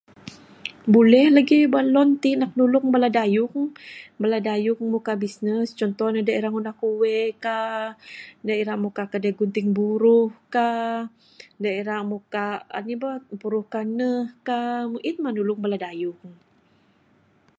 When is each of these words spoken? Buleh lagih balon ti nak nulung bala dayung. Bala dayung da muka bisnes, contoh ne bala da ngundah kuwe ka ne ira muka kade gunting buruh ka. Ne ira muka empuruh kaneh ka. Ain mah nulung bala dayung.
Buleh 0.93 1.27
lagih 1.37 1.63
balon 1.75 2.09
ti 2.23 2.31
nak 2.39 2.51
nulung 2.59 2.85
bala 2.93 3.09
dayung. 3.17 3.55
Bala 4.21 4.37
dayung 4.47 4.81
da 4.83 4.91
muka 4.93 5.13
bisnes, 5.23 5.67
contoh 5.79 6.07
ne 6.11 6.19
bala 6.27 6.43
da 6.43 6.49
ngundah 6.51 6.75
kuwe 6.83 7.17
ka 7.45 7.55
ne 8.45 8.53
ira 8.61 8.75
muka 8.83 9.03
kade 9.13 9.29
gunting 9.39 9.69
buruh 9.77 10.29
ka. 10.55 10.69
Ne 11.61 11.69
ira 11.81 11.95
muka 12.11 12.45
empuruh 13.33 13.65
kaneh 13.73 14.19
ka. 14.47 14.59
Ain 15.05 15.15
mah 15.23 15.33
nulung 15.35 15.61
bala 15.63 15.77
dayung. 15.85 16.21